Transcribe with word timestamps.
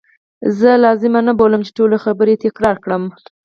زه 0.59 0.69
لازمه 0.85 1.19
نه 1.27 1.33
بولم 1.39 1.61
چې 1.65 1.71
ټولي 1.77 1.97
خبرې 2.05 2.41
تکرار 2.43 2.75
کړم. 2.83 3.03